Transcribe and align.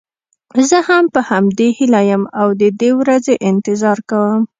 زه 0.69 0.77
هم 0.87 1.03
په 1.13 1.21
همدې 1.29 1.69
هیله 1.77 2.01
یم 2.09 2.23
او 2.39 2.47
د 2.61 2.63
دې 2.79 2.91
ورځې 2.99 3.33
انتظار 3.49 3.97
کوم. 4.09 4.41